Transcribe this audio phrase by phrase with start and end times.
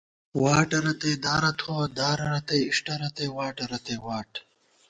[0.41, 4.31] واٹہ رتئ دارہ تھووَہ، دارہ رتئ اِݭٹہ، رتئ واٹہ رتئ واٹ